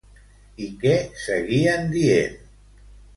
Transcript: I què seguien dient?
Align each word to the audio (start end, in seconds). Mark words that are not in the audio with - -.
I 0.67 0.69
què 0.83 0.93
seguien 1.23 1.85
dient? 1.97 2.33